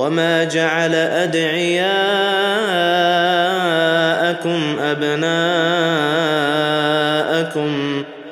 [0.00, 1.90] وما جعل ادعياءكم
[4.80, 5.22] ابناءكم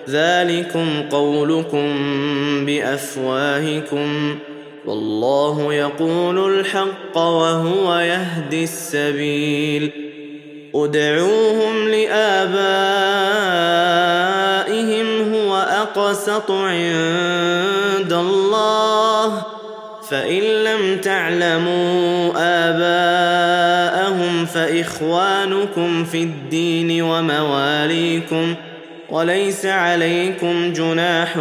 [0.08, 1.96] ذلكم قولكم
[2.66, 4.38] بافواهكم
[4.86, 9.90] والله يقول الحق وهو يهدي السبيل
[10.74, 12.88] ادعوهم لابائهم
[15.34, 19.57] هو اقسط عند الله
[20.10, 22.32] فإن لم تعلموا
[22.68, 28.54] آباءهم فإخوانكم في الدين ومواليكم
[29.10, 31.34] وليس عليكم جناح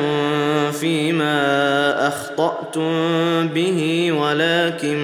[0.72, 2.92] فيما أخطأتم
[3.48, 4.98] به ولكن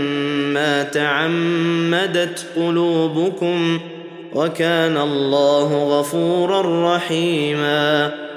[0.53, 3.80] ما تعمدت قلوبكم
[4.34, 8.11] وكان الله غفورا رحيما.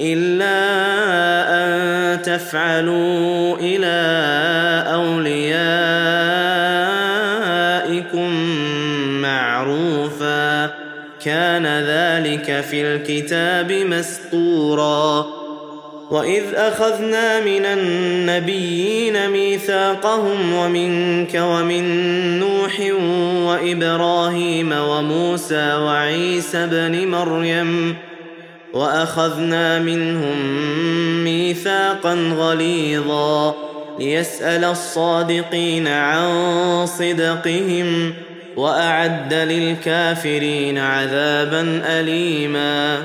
[0.00, 0.56] إلا
[1.48, 3.96] أن تفعلوا إلى
[4.92, 5.50] أوليائكم
[9.22, 10.70] معروفا.
[11.24, 15.26] كان ذلك في الكتاب مسطورا.
[16.10, 21.84] وإذ أخذنا من النبيين ميثاقهم ومنك ومن
[22.38, 22.80] نوح
[23.46, 27.96] وإبراهيم وموسى وعيسى ابن مريم
[28.76, 30.36] وأخذنا منهم
[31.24, 33.54] ميثاقا غليظا
[33.98, 38.14] ليسأل الصادقين عن صدقهم
[38.56, 43.04] وأعد للكافرين عذابا أليما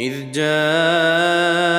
[0.00, 1.74] إذ جاءوكم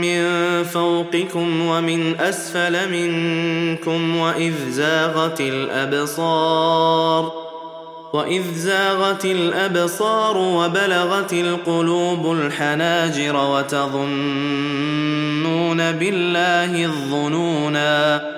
[0.00, 0.24] من
[0.64, 7.32] فوقكم ومن أسفل منكم وإذ زاغت الأبصار
[8.12, 14.08] وإذ زاغت الأبصار وبلغت القلوب الحناجر وتظنون
[15.92, 18.37] بالله الظنونا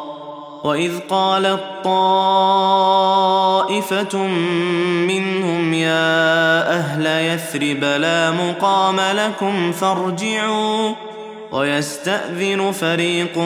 [0.63, 2.17] واذ قالت طائفه
[5.07, 10.93] منهم يا أهل يثرب لا مقام لكم فارجعوا
[11.51, 13.37] ويستاذن فريق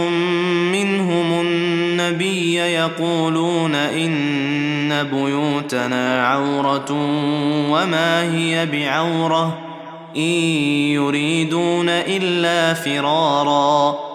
[0.71, 6.91] منهم النبي يقولون ان بيوتنا عوره
[7.69, 9.57] وما هي بعوره
[10.15, 10.21] ان
[10.91, 14.14] يريدون الا فرارا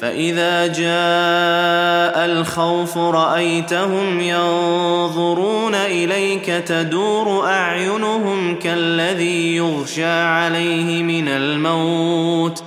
[0.00, 12.62] فإذا جاء الخوف رأيتهم ينظرون إليك تدور أعينهم كالذي يغشى عليه من الموت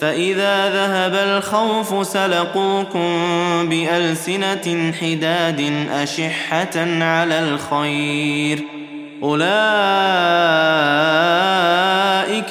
[0.00, 3.08] فإذا ذهب الخوف سلقوكم
[3.68, 8.81] بألسنة حداد أشحة على الخير
[9.22, 9.52] أولئك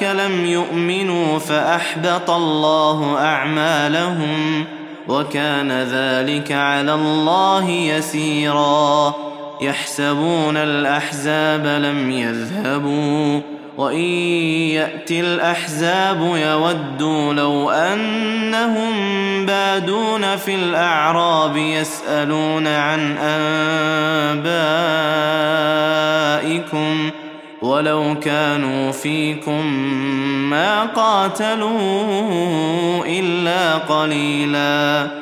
[0.02, 4.64] لم يؤمنوا فأحبط الله أعمالهم
[5.08, 9.14] وكان ذلك على الله يسيرا
[9.60, 13.40] يحسبون الأحزاب لم يذهبوا
[13.78, 14.04] وإن
[14.74, 18.92] ياتي الأحزاب يودوا لو أنهم
[19.46, 23.16] بادون في الأعراب يسألون عن
[26.38, 27.10] انبائكم
[27.62, 29.66] ولو كانوا فيكم
[30.50, 31.72] ما قاتلوا
[33.06, 35.21] إلا قليلا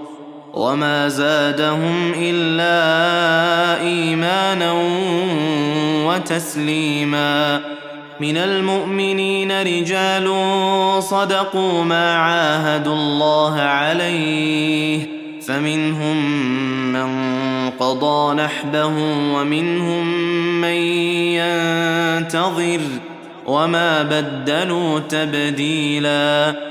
[0.53, 4.73] وما زادهم الا ايمانا
[6.05, 7.61] وتسليما
[8.19, 10.33] من المؤمنين رجال
[11.03, 15.07] صدقوا ما عاهدوا الله عليه
[15.41, 16.17] فمنهم
[16.93, 17.09] من
[17.69, 18.93] قضى نحبه
[19.33, 20.07] ومنهم
[20.61, 20.77] من
[21.39, 22.81] ينتظر
[23.47, 26.70] وما بدلوا تبديلا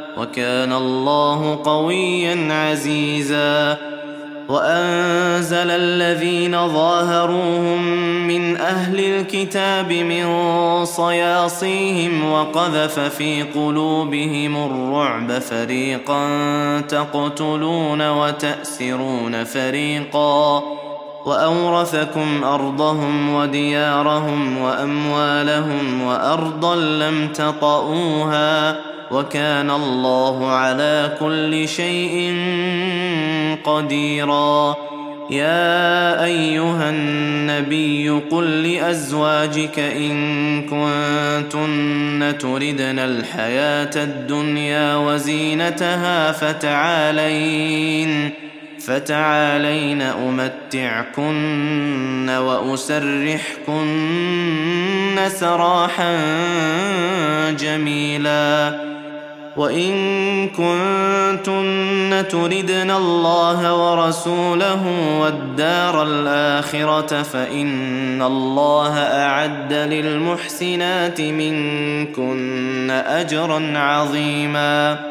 [0.21, 3.77] وكان الله قويا عزيزا.
[4.49, 7.81] وأنزل الذين ظاهروهم
[8.27, 10.25] من أهل الكتاب من
[10.85, 16.27] صياصيهم وقذف في قلوبهم الرعب فريقا
[16.79, 20.63] تقتلون وتأسرون فريقا.
[21.25, 28.90] وأورثكم أرضهم وديارهم وأموالهم وأرضا لم تطئوها.
[29.11, 32.35] وكان الله على كل شيء
[33.63, 34.75] قديرا.
[35.29, 48.29] يا أيها النبي قل لأزواجك إن كنتن تردن الحياة الدنيا وزينتها فتعالين
[48.79, 51.49] فتعالين أمتعكن
[52.29, 53.87] وأسرحكن
[55.27, 56.17] سراحا
[57.59, 58.90] جميلا.
[59.57, 64.83] وان كنتن تردن الله ورسوله
[65.19, 75.10] والدار الاخره فان الله اعد للمحسنات منكن اجرا عظيما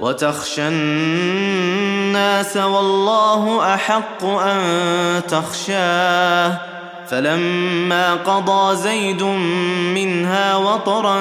[0.00, 4.60] وتخشى الناس والله أحق أن
[5.28, 6.56] تخشاه.
[7.08, 9.22] فلما قضى زيد
[9.94, 11.18] منها وطرا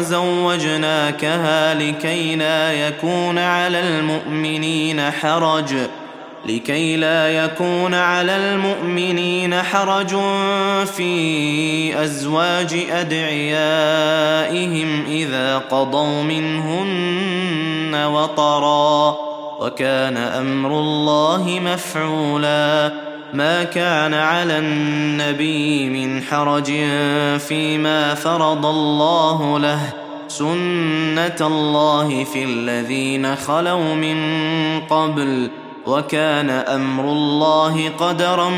[0.00, 5.74] زوجناكها لكي لا يكون على المؤمنين حرج.
[6.46, 10.16] لكي لا يكون على المؤمنين حرج
[10.84, 19.16] في أزواج أدعيائهم إذا قضوا منهن وطرا.
[19.60, 22.92] وكان أمر الله مفعولا.
[23.34, 26.72] ما كان على النبي من حرج
[27.38, 29.80] فيما فرض الله له.
[30.28, 34.16] سنة الله في الذين خلوا من
[34.80, 35.50] قبل.
[35.86, 38.50] وكان أمر الله قدرا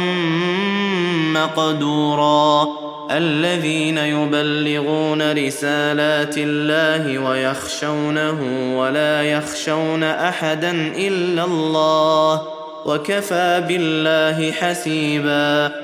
[1.35, 2.67] مقدورا.
[3.11, 8.39] الذين يبلغون رسالات الله ويخشونه
[8.79, 12.43] ولا يخشون أحدا إلا الله
[12.87, 15.84] وكفى بالله حسيبا.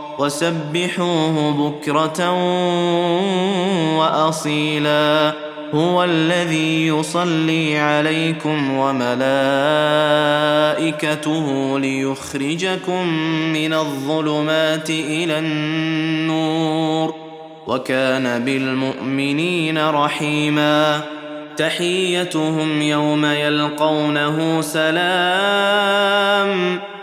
[0.21, 2.31] وسبحوه بكرة
[3.99, 5.33] وأصيلا.
[5.73, 9.49] هو الذي يصلي عليكم وملائكته
[11.79, 13.07] ليخرجكم
[13.53, 17.15] من الظلمات إلى النور.
[17.67, 21.01] وكان بالمؤمنين رحيما.
[21.57, 25.71] تحيتهم يوم يلقونه سلام.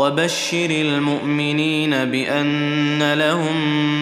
[0.00, 3.56] وبشر المؤمنين بأن لهم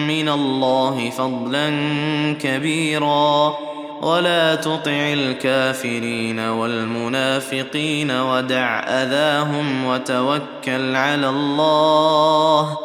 [0.07, 1.69] من الله فضلا
[2.41, 3.53] كبيرا.
[4.01, 12.77] ولا تطع الكافرين والمنافقين ودع أذاهم وتوكل على الله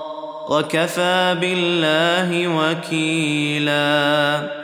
[0.49, 4.63] وكفى بالله وكيلا.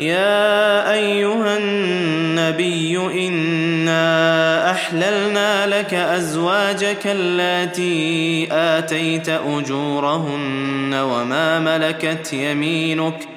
[0.00, 2.96] يا أيها النبي
[3.28, 13.28] إنا أحللنا لك أزواجك اللاتي آتيت أجورهن وما ملكت يمينك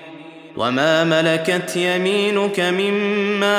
[0.57, 3.57] وما ملكت يمينك مما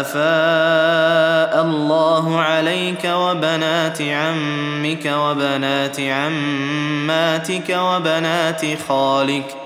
[0.00, 9.65] أفاء الله عليك وبنات عمك وبنات عماتك وبنات خالك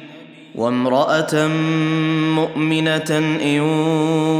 [0.55, 1.47] وامرأة
[2.35, 3.59] مؤمنة إن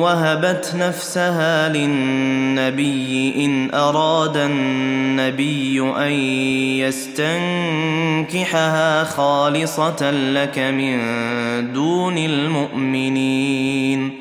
[0.01, 6.11] وهبت نفسها للنبي إن أراد النبي أن
[8.31, 10.97] يستنكحها خالصة لك من
[11.73, 14.20] دون المؤمنين.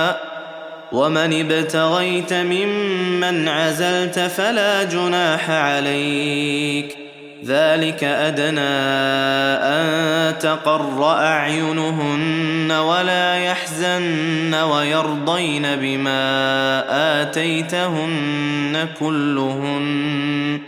[0.91, 6.97] ومن ابتغيت ممن عزلت فلا جناح عليك.
[7.45, 8.59] ذلك أدنى
[9.63, 16.23] أن تقر أعينهن ولا يحزن ويرضين بما
[17.21, 20.59] آتيتهن كلهن.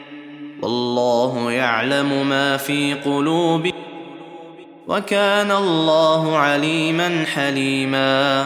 [0.61, 3.73] والله يعلم ما في قلوبهم
[4.87, 8.45] وكان الله عليما حليما.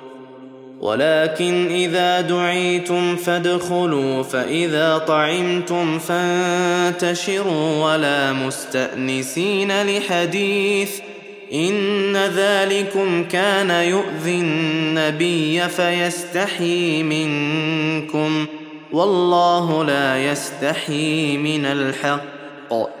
[0.81, 10.99] ولكن إذا دعيتم فادخلوا فإذا طعمتم فانتشروا ولا مستأنسين لحديث
[11.53, 18.45] إن ذلكم كان يؤذي النبي فيستحي منكم.
[18.91, 23.00] والله لا يستحي من الحق.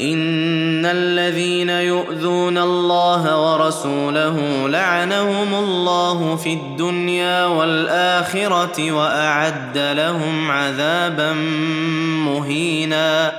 [0.00, 11.32] ان الذين يؤذون الله ورسوله لعنهم الله في الدنيا والاخره واعد لهم عذابا
[12.24, 13.32] مهينا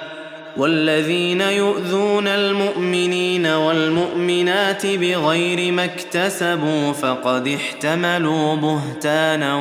[0.58, 9.56] والذين يؤذون المؤمنين والمؤمنات بغير ما اكتسبوا فقد احتملوا بهتانا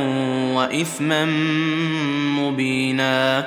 [0.54, 1.24] واثما
[2.40, 3.46] مبينا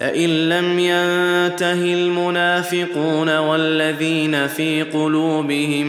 [0.00, 5.86] لئن لم ينته المنافقون والذين في قلوبهم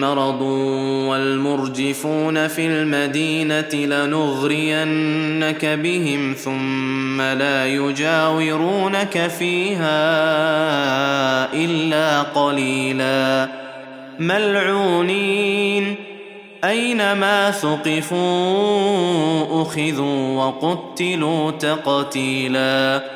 [0.00, 0.42] مرض
[1.10, 9.94] والمرجفون في المدينة لنغرينك بهم ثم لا يجاورونك فيها
[11.54, 13.48] إلا قليلا.
[14.18, 15.94] ملعونين.
[16.64, 23.15] أينما ثقفوا أخذوا وقتلوا تقتيلا.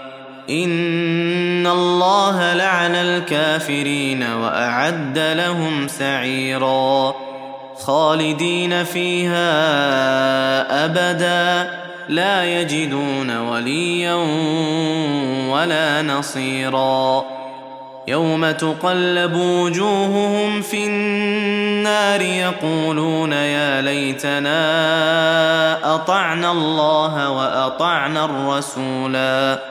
[0.51, 7.15] ان الله لعن الكافرين واعد لهم سعيرا
[7.77, 9.45] خالدين فيها
[10.85, 11.71] ابدا
[12.09, 14.13] لا يجدون وليا
[15.49, 17.25] ولا نصيرا
[18.07, 24.55] يوم تقلب وجوههم في النار يقولون يا ليتنا
[25.95, 29.70] اطعنا الله واطعنا الرسولا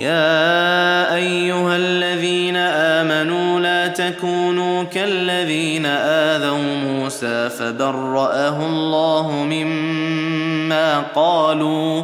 [0.00, 12.02] يا أيها الذين آمنوا لا تكونوا كالذين آذوا موسى فبرأه الله مما قالوا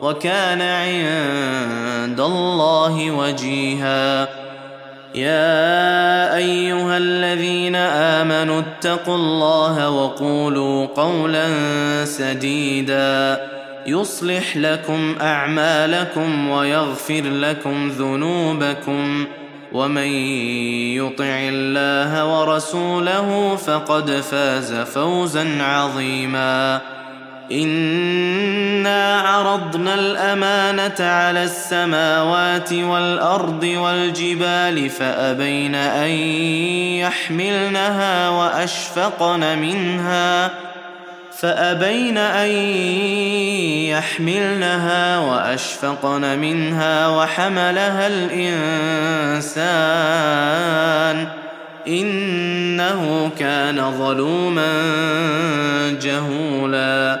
[0.00, 4.28] وكان عند الله وجيها.
[5.14, 11.48] يا أيها الذين آمنوا اتقوا الله وقولوا قولا
[12.04, 13.51] سديدا.
[13.86, 19.26] يصلح لكم أعمالكم ويغفر لكم ذنوبكم
[19.72, 20.06] ومن
[20.96, 26.80] يطع الله ورسوله فقد فاز فوزا عظيما.
[27.52, 36.10] إنا عرضنا الأمانة على السماوات والأرض والجبال فأبين أن
[36.98, 40.50] يحملنها وأشفقن منها
[41.42, 42.50] فأبين أن
[43.90, 49.58] يحملنها وأشفقن منها وحملها الإنسان
[51.88, 54.72] إنه كان ظلوما
[56.02, 57.20] جهولا.